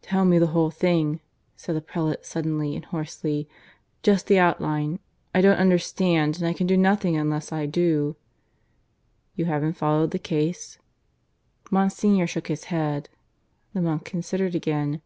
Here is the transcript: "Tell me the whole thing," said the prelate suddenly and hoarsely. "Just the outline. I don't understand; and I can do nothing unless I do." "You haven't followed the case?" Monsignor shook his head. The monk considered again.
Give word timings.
"Tell 0.00 0.24
me 0.24 0.38
the 0.38 0.46
whole 0.54 0.70
thing," 0.70 1.18
said 1.56 1.74
the 1.74 1.80
prelate 1.80 2.24
suddenly 2.24 2.76
and 2.76 2.84
hoarsely. 2.84 3.48
"Just 4.04 4.28
the 4.28 4.38
outline. 4.38 5.00
I 5.34 5.40
don't 5.40 5.56
understand; 5.58 6.36
and 6.38 6.46
I 6.46 6.52
can 6.52 6.68
do 6.68 6.76
nothing 6.76 7.16
unless 7.16 7.50
I 7.50 7.66
do." 7.66 8.14
"You 9.34 9.46
haven't 9.46 9.72
followed 9.76 10.12
the 10.12 10.20
case?" 10.20 10.78
Monsignor 11.68 12.28
shook 12.28 12.46
his 12.46 12.66
head. 12.70 13.08
The 13.72 13.82
monk 13.82 14.04
considered 14.04 14.54
again. 14.54 15.02